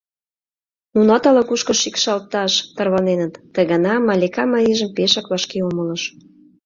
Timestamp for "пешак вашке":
4.95-5.59